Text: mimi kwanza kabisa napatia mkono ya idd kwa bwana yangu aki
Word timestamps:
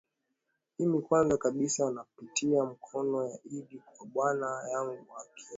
mimi 0.79 1.01
kwanza 1.01 1.37
kabisa 1.37 1.91
napatia 1.91 2.63
mkono 2.65 3.23
ya 3.27 3.39
idd 3.45 3.79
kwa 3.85 4.07
bwana 4.07 4.63
yangu 4.73 5.07
aki 5.17 5.45